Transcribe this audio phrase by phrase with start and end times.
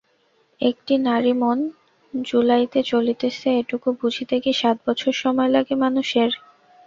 [0.61, 1.57] একটি নারী মন
[2.13, 6.29] জুলাইতে চাহিতেছে এটুকু বুঝিতে কি সাতবছর সময় লাগে মানুষের?